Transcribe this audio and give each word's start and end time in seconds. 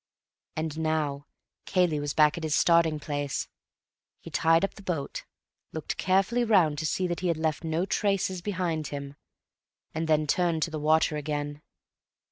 And 0.55 0.79
now 0.79 1.27
Cayley 1.67 1.99
was 1.99 2.15
back 2.15 2.35
at 2.35 2.43
his 2.43 2.55
starting 2.55 2.99
place. 2.99 3.47
He 4.19 4.31
tied 4.31 4.65
up 4.65 4.73
the 4.73 4.81
boat, 4.81 5.25
looked 5.73 5.95
carefully 5.97 6.43
round 6.43 6.79
to 6.79 6.87
see 6.87 7.05
that 7.05 7.19
he 7.19 7.27
had 7.27 7.37
left 7.37 7.63
no 7.63 7.85
traces 7.85 8.41
behind 8.41 8.87
him, 8.87 9.13
and 9.93 10.07
then 10.07 10.25
turned 10.25 10.63
to 10.63 10.71
the 10.71 10.79
water 10.79 11.17
again. 11.17 11.61